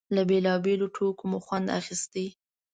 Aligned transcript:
له 0.15 0.21
بېلابېلو 0.29 0.87
ټوکو 0.95 1.23
مو 1.31 1.39
خوند 1.45 1.67
اخيست. 1.79 2.13